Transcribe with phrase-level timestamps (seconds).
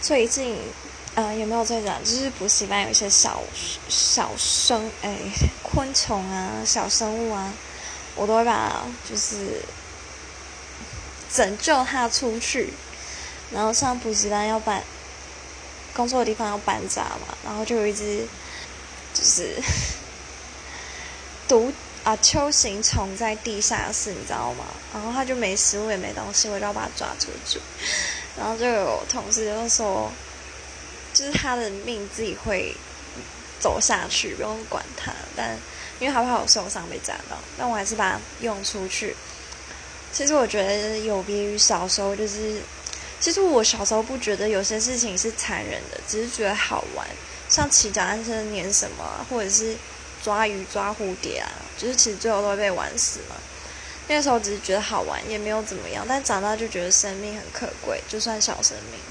[0.00, 0.56] 最近，
[1.14, 2.02] 呃，有没有在讲？
[2.04, 3.42] 就是补习班有一些小
[3.88, 5.16] 小生，哎，
[5.62, 7.52] 昆虫啊，小生物啊，
[8.14, 9.60] 我都会把就是
[11.34, 12.72] 拯救它出去。
[13.50, 14.82] 然后上补习班要搬
[15.94, 18.24] 工作的地方要搬家嘛，然后就有一只
[19.12, 19.56] 就是
[21.48, 21.72] 毒
[22.04, 24.64] 啊秋行虫在地下室，你知道吗？
[24.94, 27.60] 然后它就没食物也没东西，我就要把它抓出去。
[28.36, 30.10] 然后就有同事就说，
[31.14, 32.74] 就是他的命自己会
[33.60, 35.12] 走下去，不用管他。
[35.36, 35.56] 但
[36.00, 39.16] 因为他怕我受伤被扎到，但我还是把它用出去。
[40.12, 42.60] 其实我觉得有别于小时候，就是
[43.20, 47.06] 其实我小时候不觉得有些事情是残忍的，只是觉得好玩，
[47.48, 49.76] 像骑脚踏车碾什么，或者是
[50.22, 53.36] 抓鱼抓蝴蝶啊，就是其实最后都会被玩死嘛。
[54.08, 56.04] 那时候只是觉得好玩，也没有怎么样。
[56.08, 58.98] 但长大就觉得生命很可贵，就算小生命。